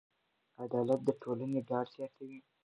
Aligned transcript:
عدالت 0.63 0.99
د 1.05 1.09
ټولنې 1.21 1.59
ډاډ 1.67 1.87
زیاتوي. 1.95 2.39